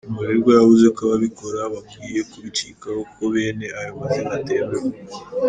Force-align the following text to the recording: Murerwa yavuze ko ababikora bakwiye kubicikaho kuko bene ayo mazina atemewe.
Murerwa 0.13 0.51
yavuze 0.57 0.85
ko 0.95 0.99
ababikora 1.07 1.59
bakwiye 1.73 2.21
kubicikaho 2.31 2.99
kuko 3.07 3.23
bene 3.33 3.65
ayo 3.79 3.91
mazina 3.99 4.31
atemewe. 4.39 4.79